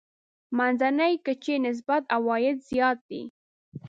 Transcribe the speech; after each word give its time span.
منځنۍ 0.57 1.13
کچې 1.25 1.55
نسبت 1.65 2.03
عوايد 2.15 2.57
زیات 2.69 2.99
دي. 3.09 3.23